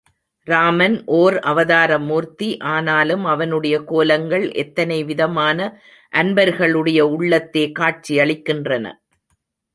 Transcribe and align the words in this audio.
ராமன் 0.47 0.95
ஓர் 1.17 1.35
அவதார 1.49 1.99
மூர்த்தி, 1.99 2.47
ஆனாலும் 2.71 3.25
அவனுடைய 3.25 3.75
கோலங்கள் 3.83 4.45
எத்தனை 4.63 4.99
விதமான 5.03 5.59
அன்பர்களுடைய 6.13 6.99
உள்ளத்தே 7.17 7.65
காட்சியளிக்கின்றன. 7.79 8.85